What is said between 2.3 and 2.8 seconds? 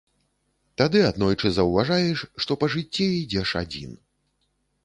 што па